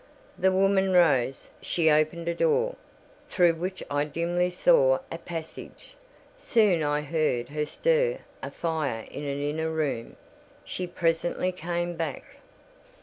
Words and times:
The 0.35 0.51
woman 0.51 0.93
rose: 0.93 1.51
she 1.61 1.91
opened 1.91 2.27
a 2.27 2.33
door, 2.33 2.73
through 3.29 3.53
which 3.53 3.83
I 3.91 4.03
dimly 4.03 4.49
saw 4.49 4.97
a 5.11 5.19
passage: 5.19 5.93
soon 6.39 6.81
I 6.81 7.01
heard 7.01 7.49
her 7.49 7.67
stir 7.67 8.17
a 8.41 8.49
fire 8.49 9.05
in 9.11 9.23
an 9.23 9.39
inner 9.39 9.69
room; 9.69 10.15
she 10.65 10.87
presently 10.87 11.51
came 11.51 11.95
back. 11.95 12.23